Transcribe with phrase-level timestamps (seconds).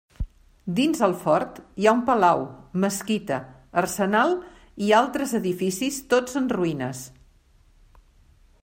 [0.77, 2.41] Dins el fort hi ha un palau,
[2.85, 3.37] mesquita,
[3.83, 4.35] arsenal,
[4.87, 7.05] i altres edificis tots en ruïnes.